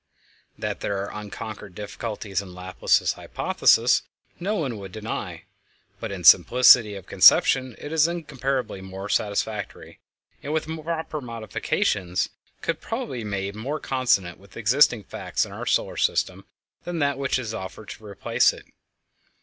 [0.59, 4.01] _That there are unconquered difficulties in Laplace's hypothesis
[4.39, 5.43] no one would deny,
[5.99, 9.99] but in simplicity of conception it is incomparably more satisfactory,
[10.41, 12.29] and with proper modifications
[12.61, 16.45] could probably be made more consonant with existing facts in our solar system
[16.83, 18.65] than that which is offered to replace it.